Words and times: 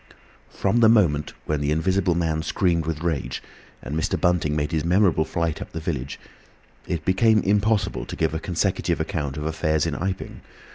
From 0.49 0.79
the 0.79 0.89
moment 0.89 1.33
when 1.45 1.61
the 1.61 1.69
Invisible 1.69 2.15
Man 2.15 2.41
screamed 2.41 2.87
with 2.87 3.03
rage 3.03 3.39
and 3.83 3.95
Mr. 3.95 4.19
Bunting 4.19 4.55
made 4.55 4.71
his 4.71 4.83
memorable 4.83 5.25
flight 5.25 5.61
up 5.61 5.73
the 5.73 5.79
village, 5.79 6.19
it 6.87 7.05
became 7.05 7.43
impossible 7.43 8.07
to 8.07 8.15
give 8.15 8.33
a 8.33 8.39
consecutive 8.39 8.99
account 8.99 9.37
of 9.37 9.43
affairs 9.45 9.85
in 9.85 9.93
Iping. 9.93 10.41